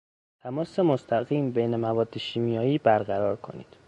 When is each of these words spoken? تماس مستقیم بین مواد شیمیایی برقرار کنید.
تماس 0.43 0.79
مستقیم 0.79 1.51
بین 1.51 1.75
مواد 1.75 2.17
شیمیایی 2.17 2.77
برقرار 2.77 3.35
کنید. 3.35 3.75